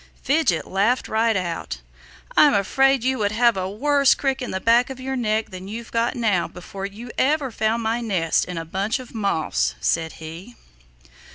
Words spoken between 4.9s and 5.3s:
your